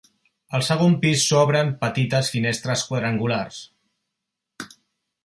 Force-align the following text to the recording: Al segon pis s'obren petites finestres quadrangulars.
Al 0.59 0.63
segon 0.67 0.93
pis 1.03 1.25
s'obren 1.31 1.69
petites 1.83 2.31
finestres 2.37 2.85
quadrangulars. 2.93 3.61